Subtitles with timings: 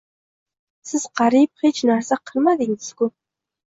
[0.93, 3.17] Siz qariyb hech narsa qilmadingizku?